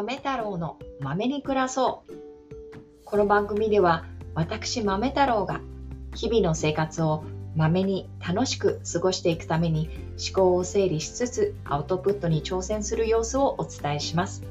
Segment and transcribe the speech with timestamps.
[0.00, 2.12] 豆太郎の豆に暮らそう。
[3.04, 5.60] この番組では私豆太郎が
[6.14, 7.22] 日々の生活を
[7.54, 14.42] 豆に楽しく過ごしていくために思考を整理しつつアウトプットに挑戦する様子をお伝えします。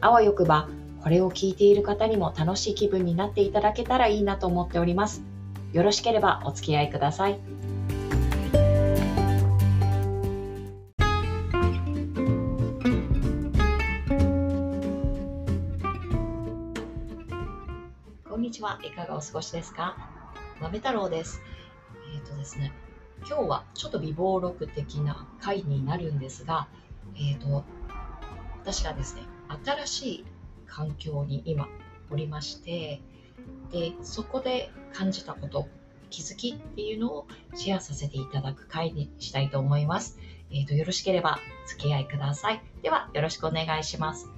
[0.00, 0.70] あわよくば
[1.02, 5.22] これを聞いている方にも楽しい気分になっていただけたらいいなと思っております。
[5.74, 7.38] よろしければお付き合いください。
[18.66, 18.80] は。
[18.82, 19.96] いかがお過ごしですか？
[20.60, 21.40] 豆太郎です。
[22.12, 22.72] えっ、ー、とですね、
[23.18, 26.66] 今日はちょっと微暴録的な回になるんですが、
[27.14, 27.64] えっ、ー、と、
[28.62, 29.22] 私がですね、
[29.64, 30.24] 新しい
[30.66, 31.68] 環境に今
[32.10, 33.00] おりまして、
[33.70, 35.68] で、そこで感じたこと、
[36.10, 40.18] 気づきっていうのをシェアさせていただく回にしたいと思います。
[40.50, 42.60] えっ、ー、と、よろしければ付き合いください。
[42.82, 44.28] では、よろしくお願いします。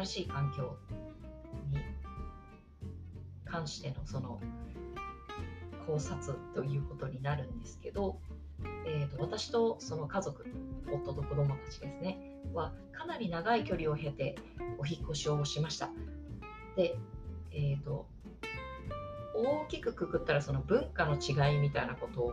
[0.00, 0.76] 新しい環境
[1.70, 1.78] に
[3.44, 4.40] 関してのその
[5.86, 8.18] 考察ということになるんですけど、
[8.86, 10.46] えーと、私とその家族
[10.90, 14.36] 夫と子供たちですねはかなり長い距離を経て
[14.78, 15.90] お引越しをしました。
[16.76, 16.96] で、
[17.52, 18.06] えーと、
[19.34, 22.32] 大きくくくったらその文化の違いみたいなこと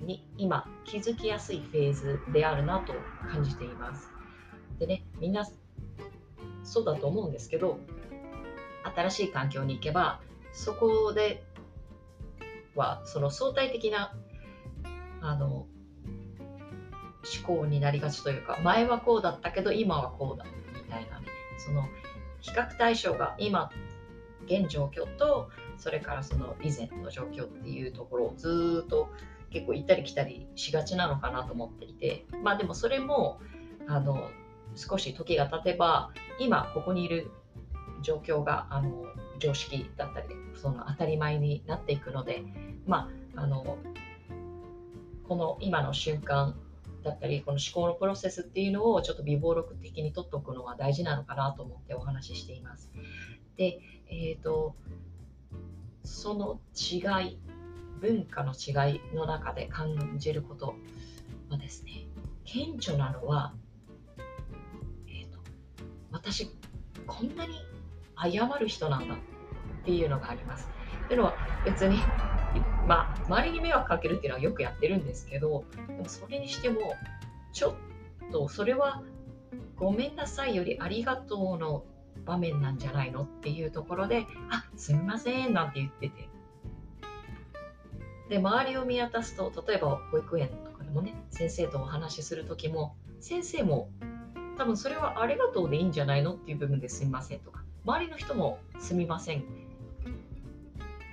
[0.00, 2.94] に今気づきやすいフェーズであるなと
[3.30, 4.10] 感じています。
[4.78, 5.46] でねみんな
[6.66, 7.78] そうだと思うんですけど
[8.94, 10.20] 新しい環境に行けば
[10.52, 11.44] そこで
[12.74, 14.14] はその相対的な
[15.20, 15.66] あの思
[17.44, 20.44] 考になりがちというか前はこうだったけど今はこうだ
[20.84, 21.20] みたいな
[21.58, 21.88] その
[22.40, 23.70] 比較対象が今
[24.44, 29.10] 現状況とそれからその以前の状況っていうところをずっと
[29.50, 33.40] 結構行ったり来たりしがちなのかなと思っていてまあでもそれも
[33.88, 34.30] あの
[34.74, 37.30] 少し時が経てば今ここにいる
[38.02, 39.06] 状況があの
[39.38, 42.42] 常識だったりその当たり前になっていくので、
[42.86, 43.78] まあ、あの
[45.28, 46.56] この今の瞬間
[47.02, 52.90] だったりこの思考のプロセスっていうのをちょっと微暴録的に取っておくのは大事なのかなと思ってお話ししています。
[53.56, 54.74] で、えーと、
[56.04, 57.38] その違い
[58.00, 60.74] 文化の違いの中で感じること
[61.48, 62.06] はですね
[62.44, 63.54] 顕著なのは
[66.26, 66.50] 私
[67.06, 67.54] こんなに
[68.20, 69.18] 謝る人なんだっ
[69.84, 70.68] ていうのがあります。
[71.04, 71.98] っていうのは別に、
[72.88, 76.94] まあ、周りに迷惑かけるっていうのはよくやってるんですけどでもそれにしても
[77.52, 77.76] ちょ
[78.28, 79.04] っとそれは
[79.76, 81.84] ごめんなさいよりありがとうの
[82.24, 86.28] 場面なんじゃないのっていうところであすみませんなんて言ってて
[88.30, 93.90] で周りを見渡すと例えば保育園とかでもね先生とお話しする時も先生も
[94.56, 99.44] 多分それはありがとうでいいんじゃないのっていう部分ですみませんとか、周りの人もすみません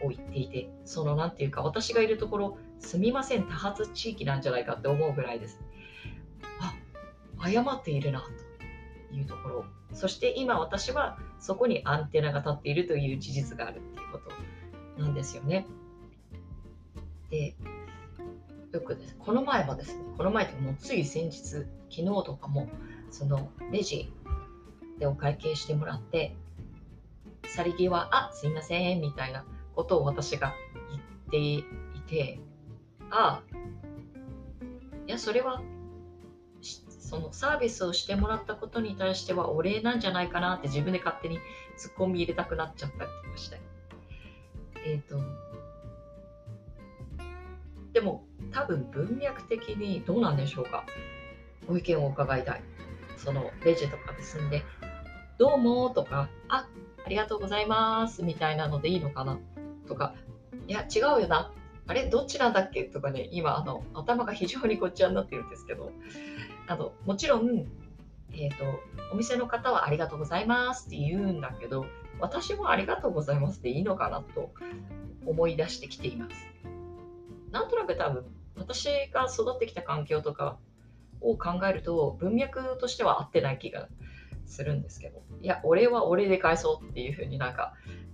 [0.01, 5.59] を言っていて、そのなんていうか、私がいるところ、すみません多発地域なんじゃないかって思うぐらいです。
[6.59, 6.75] あ、
[7.49, 8.21] 謝っているな
[9.11, 9.65] というところ。
[9.93, 14.19] そして今私はそこにアンテナが立っているという事実があるっていうこ
[14.97, 15.67] となんですよね。
[17.29, 17.55] で、
[18.71, 19.15] よくです。
[19.19, 22.67] この前もですね、この前ってもうつい先日、昨日とかも、
[23.13, 24.11] そのレジ
[24.97, 26.35] でお会計してもらって
[27.45, 30.55] 去り際「あすいません」みたいなことを私が
[30.89, 31.63] 言ってい
[32.07, 32.39] て
[33.11, 33.57] ああ
[35.05, 35.61] いやそれは
[36.61, 41.37] そのサービスをしてもらったことに対してはお礼なんじゃないかなって自分で勝手に
[41.77, 43.61] ツッコミ入れたくなっちゃったりとかして。
[44.85, 45.17] えっ、ー、と
[47.93, 50.83] でも多分文脈的にどうなんでしょうか？
[51.67, 52.63] ご意見を伺いたい。
[53.17, 54.63] そのレジとかで済んで、
[55.37, 56.67] どうもとか、あ、
[57.05, 59.39] ありがとうございますみたいなのでいいのかな？
[59.87, 60.13] とか、
[60.67, 61.51] いや、違うよな。
[61.85, 62.83] あれどっちなんだっけ？
[62.83, 65.91] とかね、今、あの、頭が非常にこっちゃになってるんですけど、
[66.67, 67.65] あの、もちろん、
[68.31, 68.63] えっ、ー、と、
[69.11, 71.85] お店の方はありがとうございますって言うんだけど、
[72.19, 74.51] 私もありがとうございますでいいのかなと
[75.25, 76.35] 思い出してきています。
[77.51, 78.25] なんとなく多分、
[78.55, 80.57] 私が育ってきた環境とか
[81.23, 83.87] を考えると文脈としては合ってない気が
[84.45, 87.73] するんですけどいや俺は俺で返そうっていうふうになんか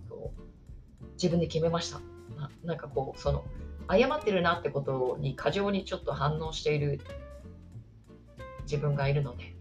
[0.10, 2.00] こう自分で決めました。
[2.38, 3.44] ななんかこうその
[3.90, 7.02] 謝ってるなってことに過剰にちょっと反応している
[8.64, 9.56] 自分がいるので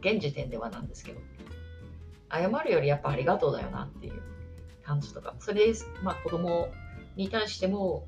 [0.00, 1.20] 現時点ではなんですけど
[2.30, 4.22] 謝るよりやっぱありがとうだよなっていう
[4.88, 6.68] 感じとか、それで、まあ、子供
[7.14, 8.06] に対しても、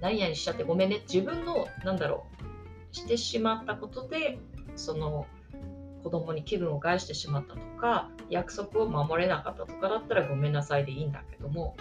[0.00, 2.43] 何々しちゃってごめんね、自分の、なんだろう、
[2.94, 4.38] してしまったことで、
[4.76, 5.26] その、
[6.02, 11.76] 子供に気分を害してしまったとか、約束を守れなかったとかだったらごめんなさいでいいんだけども、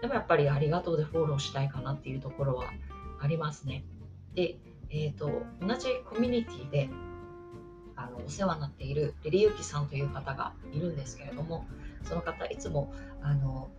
[0.00, 2.66] でもやっぱりありがとうでフォローしたいかなっていうところは
[3.20, 3.84] ありますね。
[4.34, 4.56] で、
[4.90, 6.90] えーと、同じコミュニティで
[7.96, 11.66] あのお世話になっているリリユキさんという方がいるんですけれども
[12.02, 12.92] その方いつも
[13.22, 13.70] あの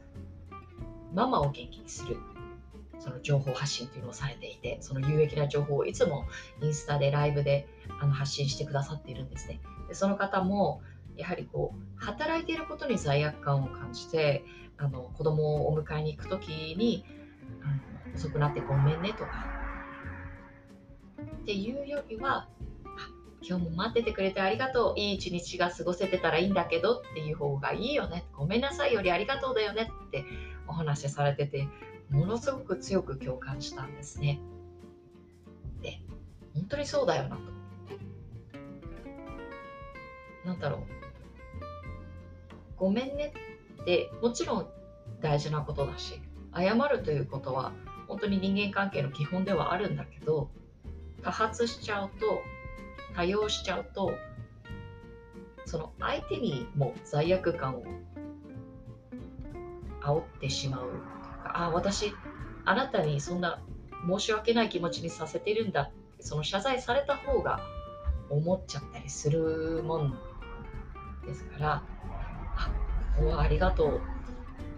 [1.14, 2.18] ママを元気にする
[3.06, 6.26] その情報発信というのをされていてその有益な情報をいつも
[6.64, 7.68] インスタでライブで
[8.02, 9.62] あの発信してくださっているんですね。
[9.88, 10.82] でその方も
[11.16, 14.44] やはりこう働いていることに罪悪感を感じて
[14.78, 17.06] あの子供をお迎えに行く時に
[17.64, 19.46] あの遅くなってごめんねとか。
[21.44, 22.48] っていうよりは
[23.48, 25.00] 今日も待っててくれてありがとう。
[25.00, 28.26] いい一日が過ごせてたらいいんだけどっていう方がいいよね。
[28.34, 30.26] ごめんなさいよりありがとうだよねって
[30.68, 31.68] お話しされてて
[32.10, 34.40] ものすごく強く共感したんですね。
[35.82, 36.00] で
[36.54, 37.42] 本当にそうだよなと。
[40.46, 40.80] なんだろう。
[42.78, 43.34] ごめんね
[43.82, 44.68] ってもちろん
[45.22, 46.22] 大事なことだし
[46.56, 47.72] 謝るということは
[48.08, 50.50] 本当に人間関係の基本ではあるんだけど
[51.24, 52.42] 多発しちゃうと
[53.16, 54.14] 多用しちゃうと
[55.66, 57.84] その相手にも罪悪感を
[60.02, 60.90] 煽ってしまう。
[61.58, 62.14] あ私
[62.66, 63.62] あなたにそんな
[64.08, 65.84] 申し訳ない気持ちにさせてるんだ。
[65.84, 67.62] ってその謝罪された方が
[68.30, 70.18] 思っちゃったりするもん
[71.26, 71.84] ですから。
[72.58, 72.72] あ
[73.18, 74.02] ここはありがとう。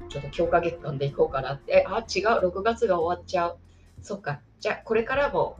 [0.09, 1.85] ちょっと強化月間でいこうかなって。
[1.87, 2.47] あ違う。
[2.47, 3.57] 6月が終わっちゃう。
[4.01, 4.41] そっか。
[4.59, 5.57] じゃあこれからも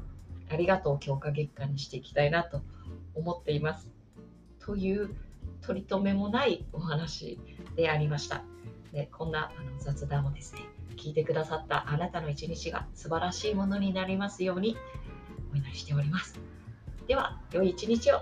[0.49, 2.61] ありがとう強化月間にしていきたいなと
[3.15, 3.89] 思っています。
[4.59, 5.15] という
[5.61, 7.39] 取り留めもないお話
[7.75, 8.43] でありました。
[8.93, 10.61] でこんなあの雑談をですね、
[10.97, 14.75] 聞いてくださったあなたの一日が素晴らしいものになりますように
[15.53, 16.39] お祈りしております。
[17.07, 18.21] では、良い一日を。